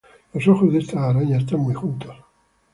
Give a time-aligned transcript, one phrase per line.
[0.33, 2.15] Los ojos de estas arañas están muy juntos.